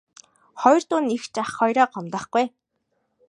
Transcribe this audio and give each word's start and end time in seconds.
Хоёр 0.61 0.83
дүү 0.89 0.99
нь 1.01 1.13
эгч 1.15 1.33
ах 1.41 1.49
хоёроо 1.57 1.87
гомдоохгүй 1.93 2.41
ээ. 2.43 2.49